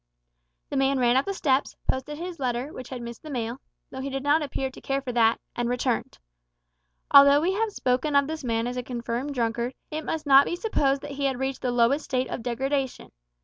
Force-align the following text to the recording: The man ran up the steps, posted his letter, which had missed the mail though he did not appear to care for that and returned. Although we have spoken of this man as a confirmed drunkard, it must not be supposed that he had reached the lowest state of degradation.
The 0.71 0.77
man 0.77 0.97
ran 0.97 1.15
up 1.15 1.25
the 1.25 1.33
steps, 1.35 1.75
posted 1.87 2.17
his 2.17 2.39
letter, 2.39 2.73
which 2.73 2.89
had 2.89 3.03
missed 3.03 3.21
the 3.21 3.29
mail 3.29 3.61
though 3.91 4.01
he 4.01 4.09
did 4.09 4.23
not 4.23 4.41
appear 4.41 4.71
to 4.71 4.81
care 4.81 4.99
for 4.99 5.11
that 5.11 5.39
and 5.55 5.69
returned. 5.69 6.17
Although 7.11 7.39
we 7.39 7.53
have 7.53 7.71
spoken 7.71 8.15
of 8.15 8.25
this 8.25 8.43
man 8.43 8.65
as 8.65 8.77
a 8.77 8.81
confirmed 8.81 9.35
drunkard, 9.35 9.75
it 9.91 10.03
must 10.03 10.25
not 10.25 10.45
be 10.47 10.55
supposed 10.55 11.03
that 11.03 11.11
he 11.11 11.25
had 11.25 11.37
reached 11.37 11.61
the 11.61 11.69
lowest 11.69 12.05
state 12.05 12.31
of 12.31 12.41
degradation. 12.41 13.11